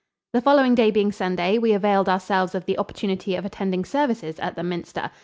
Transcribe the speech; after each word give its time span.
The 0.33 0.41
following 0.41 0.73
day 0.73 0.89
being 0.89 1.11
Sunday, 1.11 1.59
we 1.59 1.73
availed 1.73 2.09
ourselves 2.09 2.55
of 2.55 2.65
the 2.65 2.79
opportunity 2.79 3.35
of 3.35 3.45
attending 3.45 3.85
services 3.85 4.39
at 4.39 4.55
the 4.55 4.63
Minster. 4.63 5.11